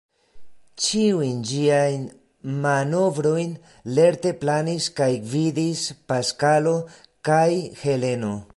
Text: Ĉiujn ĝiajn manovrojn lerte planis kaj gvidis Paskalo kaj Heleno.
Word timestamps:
Ĉiujn 0.83 1.35
ĝiajn 1.49 2.07
manovrojn 2.63 3.53
lerte 3.99 4.33
planis 4.45 4.89
kaj 5.01 5.11
gvidis 5.27 5.85
Paskalo 6.13 6.75
kaj 7.31 7.47
Heleno. 7.85 8.35